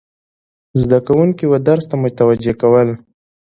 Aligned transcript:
زده 0.81 0.99
کوونکي 1.07 1.45
و 1.47 1.53
درس 1.67 1.85
ته 1.89 1.95
متوجه 2.03 2.53
کول، 2.61 2.89